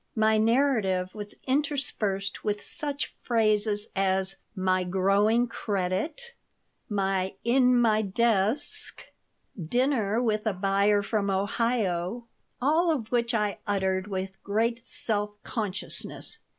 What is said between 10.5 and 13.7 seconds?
buyer from Ohio," all of which I